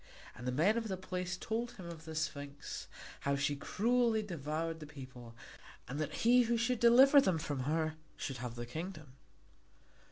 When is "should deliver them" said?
6.57-7.37